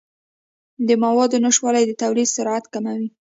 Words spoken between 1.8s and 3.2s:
د تولید سرعت کموي.